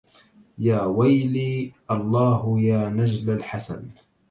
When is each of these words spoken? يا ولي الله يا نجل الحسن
يا 0.59 0.81
ولي 0.83 1.73
الله 1.91 2.59
يا 2.59 2.89
نجل 2.89 3.29
الحسن 3.29 3.87